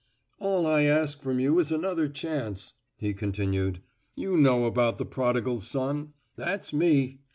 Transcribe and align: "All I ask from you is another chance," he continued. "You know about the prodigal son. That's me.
"All 0.39 0.65
I 0.65 0.81
ask 0.85 1.21
from 1.21 1.39
you 1.39 1.59
is 1.59 1.71
another 1.71 2.09
chance," 2.09 2.73
he 2.97 3.13
continued. 3.13 3.83
"You 4.15 4.35
know 4.35 4.65
about 4.65 4.97
the 4.97 5.05
prodigal 5.05 5.59
son. 5.61 6.13
That's 6.35 6.73
me. 6.73 7.19